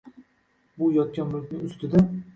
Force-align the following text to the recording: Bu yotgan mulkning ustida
Bu 0.79 0.89
yotgan 0.95 1.31
mulkning 1.37 1.63
ustida 1.71 2.05